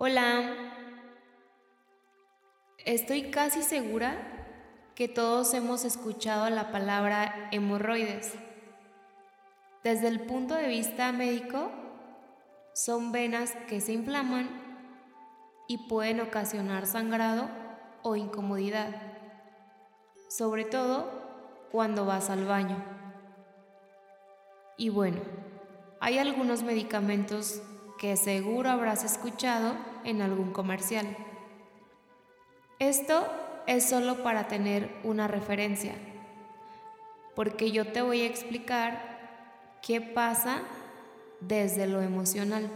Hola. 0.00 0.54
Estoy 2.84 3.32
casi 3.32 3.64
segura 3.64 4.16
que 4.94 5.08
todos 5.08 5.52
hemos 5.54 5.84
escuchado 5.84 6.48
la 6.50 6.70
palabra 6.70 7.48
hemorroides. 7.50 8.32
Desde 9.82 10.06
el 10.06 10.20
punto 10.20 10.54
de 10.54 10.68
vista 10.68 11.10
médico, 11.10 11.72
son 12.74 13.10
venas 13.10 13.56
que 13.66 13.80
se 13.80 13.92
inflaman 13.92 14.48
y 15.66 15.88
pueden 15.88 16.20
ocasionar 16.20 16.86
sangrado 16.86 17.50
o 18.04 18.14
incomodidad, 18.14 18.94
sobre 20.28 20.64
todo 20.64 21.10
cuando 21.72 22.06
vas 22.06 22.30
al 22.30 22.44
baño. 22.44 22.76
Y 24.76 24.90
bueno, 24.90 25.22
hay 25.98 26.18
algunos 26.18 26.62
medicamentos 26.62 27.60
que 27.98 28.16
seguro 28.16 28.70
habrás 28.70 29.04
escuchado 29.04 29.74
en 30.04 30.22
algún 30.22 30.52
comercial. 30.52 31.16
Esto 32.78 33.26
es 33.66 33.88
solo 33.88 34.22
para 34.22 34.46
tener 34.48 34.88
una 35.02 35.26
referencia, 35.26 35.94
porque 37.34 37.72
yo 37.72 37.92
te 37.92 38.00
voy 38.00 38.22
a 38.22 38.26
explicar 38.26 39.78
qué 39.82 40.00
pasa 40.00 40.62
desde 41.40 41.86
lo 41.86 42.00
emocional. 42.00 42.70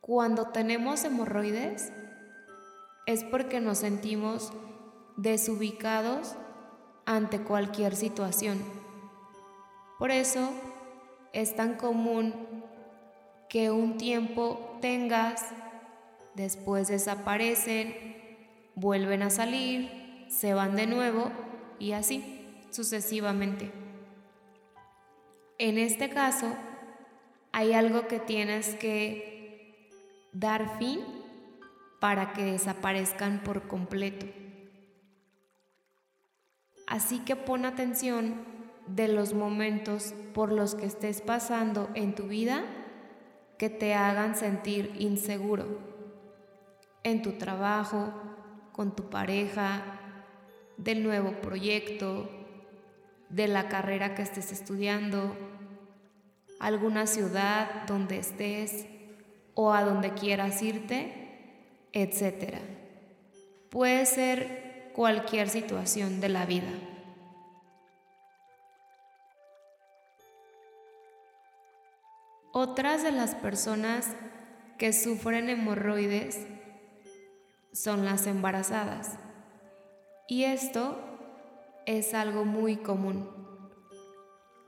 Cuando 0.00 0.48
tenemos 0.48 1.04
hemorroides 1.04 1.92
es 3.06 3.24
porque 3.24 3.60
nos 3.60 3.78
sentimos 3.78 4.52
desubicados 5.16 6.34
ante 7.04 7.40
cualquier 7.40 7.94
situación. 7.94 8.58
Por 9.98 10.10
eso 10.10 10.50
es 11.32 11.54
tan 11.54 11.74
común 11.74 12.57
que 13.48 13.70
un 13.70 13.96
tiempo 13.96 14.78
tengas, 14.80 15.44
después 16.34 16.88
desaparecen, 16.88 17.94
vuelven 18.74 19.22
a 19.22 19.30
salir, 19.30 20.26
se 20.28 20.54
van 20.54 20.76
de 20.76 20.86
nuevo 20.86 21.30
y 21.78 21.92
así 21.92 22.46
sucesivamente. 22.70 23.72
En 25.58 25.78
este 25.78 26.10
caso, 26.10 26.54
hay 27.52 27.72
algo 27.72 28.06
que 28.06 28.20
tienes 28.20 28.74
que 28.74 29.88
dar 30.32 30.78
fin 30.78 31.00
para 32.00 32.32
que 32.32 32.44
desaparezcan 32.44 33.42
por 33.42 33.66
completo. 33.66 34.26
Así 36.86 37.18
que 37.20 37.36
pon 37.36 37.64
atención 37.64 38.44
de 38.86 39.08
los 39.08 39.34
momentos 39.34 40.14
por 40.32 40.52
los 40.52 40.74
que 40.74 40.86
estés 40.86 41.20
pasando 41.20 41.90
en 41.94 42.14
tu 42.14 42.24
vida 42.24 42.64
que 43.58 43.68
te 43.68 43.94
hagan 43.94 44.36
sentir 44.36 44.94
inseguro 44.98 45.66
en 47.02 47.22
tu 47.22 47.32
trabajo, 47.32 48.12
con 48.72 48.94
tu 48.94 49.10
pareja, 49.10 49.82
del 50.76 51.02
nuevo 51.02 51.32
proyecto, 51.40 52.30
de 53.28 53.48
la 53.48 53.68
carrera 53.68 54.14
que 54.14 54.22
estés 54.22 54.52
estudiando, 54.52 55.36
alguna 56.60 57.06
ciudad 57.06 57.86
donde 57.86 58.18
estés 58.18 58.86
o 59.54 59.72
a 59.72 59.82
donde 59.82 60.14
quieras 60.14 60.62
irte, 60.62 61.12
etc. 61.92 62.58
Puede 63.70 64.06
ser 64.06 64.90
cualquier 64.94 65.48
situación 65.48 66.20
de 66.20 66.28
la 66.28 66.46
vida. 66.46 66.70
Otras 72.52 73.02
de 73.02 73.12
las 73.12 73.34
personas 73.34 74.08
que 74.78 74.92
sufren 74.92 75.50
hemorroides 75.50 76.46
son 77.72 78.04
las 78.04 78.26
embarazadas. 78.26 79.18
Y 80.26 80.44
esto 80.44 80.98
es 81.84 82.14
algo 82.14 82.44
muy 82.44 82.76
común. 82.76 83.28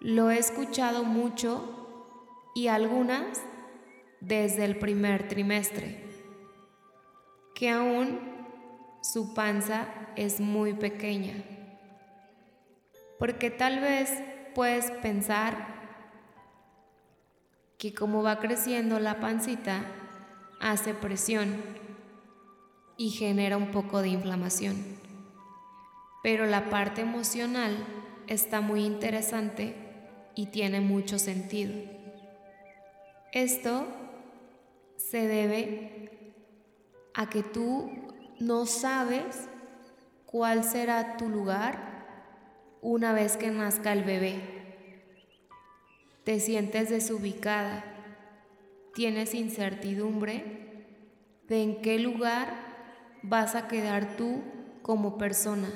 Lo 0.01 0.31
he 0.31 0.39
escuchado 0.39 1.05
mucho 1.05 1.77
y 2.55 2.69
algunas 2.69 3.41
desde 4.21 4.65
el 4.65 4.79
primer 4.79 5.29
trimestre, 5.29 6.05
que 7.55 7.71
aún 7.71 8.21
su 9.03 9.33
panza 9.35 9.87
es 10.17 10.41
muy 10.41 10.75
pequeña. 10.75 11.35
Porque 13.19 13.51
tal 13.51 13.81
vez 13.81 14.13
puedes 14.55 14.91
pensar 14.91 15.80
que 17.81 17.95
como 17.95 18.23
va 18.23 18.39
creciendo 18.41 19.01
la 19.01 19.21
pancita, 19.21 19.81
hace 20.61 20.93
presión 20.93 21.57
y 22.99 23.09
genera 23.09 23.57
un 23.57 23.71
poco 23.71 24.03
de 24.03 24.11
inflamación. 24.11 24.77
Pero 26.23 26.45
la 26.45 26.69
parte 26.69 27.01
emocional 27.01 27.75
está 28.27 28.61
muy 28.61 28.85
interesante 28.85 29.75
y 30.35 30.49
tiene 30.49 30.83
mucho 30.83 31.19
sentido. 31.19 31.73
Esto 33.33 33.87
se 34.99 35.27
debe 35.27 36.23
a 37.15 37.31
que 37.31 37.43
tú 37.43 37.91
no 38.39 38.67
sabes 38.67 39.49
cuál 40.27 40.65
será 40.65 41.17
tu 41.17 41.31
lugar 41.31 42.05
una 42.83 43.15
vez 43.15 43.39
que 43.39 43.51
nazca 43.51 43.95
el 43.95 44.05
bebé 44.05 44.60
te 46.25 46.41
sientes 46.41 46.91
desubicada, 46.91 47.85
tienes 48.95 49.35
incertidumbre 49.35 50.45
de 51.49 51.63
en 51.63 51.83
qué 51.83 51.99
lugar 51.99 52.55
vas 53.23 53.55
a 53.55 53.69
quedar 53.69 54.17
tú 54.17 54.43
como 54.83 55.19
persona, 55.19 55.71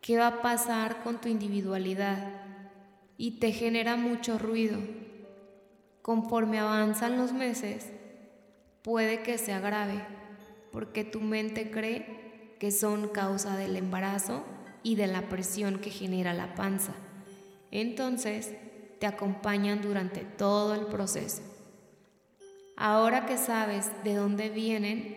qué 0.00 0.18
va 0.18 0.26
a 0.26 0.42
pasar 0.42 1.02
con 1.02 1.20
tu 1.20 1.28
individualidad 1.28 2.18
y 3.16 3.38
te 3.38 3.52
genera 3.52 3.96
mucho 3.96 4.38
ruido. 4.38 4.78
Conforme 6.02 6.58
avanzan 6.58 7.18
los 7.18 7.32
meses, 7.32 7.90
puede 8.82 9.22
que 9.22 9.38
se 9.38 9.52
agrave 9.52 10.02
porque 10.72 11.04
tu 11.04 11.20
mente 11.20 11.70
cree 11.70 12.54
que 12.58 12.70
son 12.70 13.08
causa 13.08 13.56
del 13.56 13.76
embarazo 13.76 14.44
y 14.82 14.94
de 14.94 15.06
la 15.06 15.28
presión 15.28 15.78
que 15.78 15.90
genera 15.90 16.32
la 16.32 16.54
panza. 16.54 16.94
Entonces, 17.70 18.54
te 19.00 19.06
acompañan 19.06 19.80
durante 19.80 20.20
todo 20.20 20.74
el 20.74 20.86
proceso. 20.86 21.42
Ahora 22.76 23.26
que 23.26 23.38
sabes 23.38 23.90
de 24.04 24.14
dónde 24.14 24.50
vienen, 24.50 25.16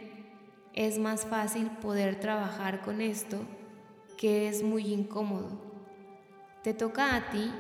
es 0.74 0.98
más 0.98 1.26
fácil 1.26 1.70
poder 1.70 2.20
trabajar 2.20 2.82
con 2.82 3.02
esto 3.02 3.40
que 4.18 4.48
es 4.48 4.64
muy 4.64 4.94
incómodo. 4.94 5.50
Te 6.64 6.74
toca 6.74 7.16
a 7.16 7.30
ti 7.30 7.52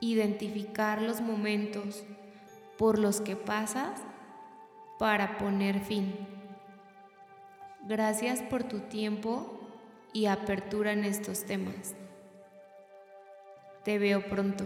identificar 0.00 1.02
los 1.02 1.20
momentos 1.20 2.02
por 2.78 2.98
los 2.98 3.20
que 3.20 3.36
pasas 3.36 4.00
para 4.98 5.36
poner 5.36 5.80
fin. 5.80 6.14
Gracias 7.84 8.42
por 8.42 8.64
tu 8.64 8.80
tiempo 8.80 9.60
y 10.14 10.26
apertura 10.26 10.92
en 10.92 11.04
estos 11.04 11.44
temas. 11.44 11.94
Te 13.84 13.98
veo 13.98 14.26
pronto. 14.26 14.64